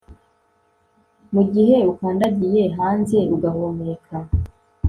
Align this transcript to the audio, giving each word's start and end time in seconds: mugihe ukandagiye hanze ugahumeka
mugihe 1.33 1.77
ukandagiye 1.91 2.63
hanze 2.77 3.17
ugahumeka 3.35 4.15